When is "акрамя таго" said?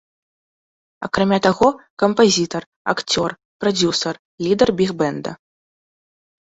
1.07-1.67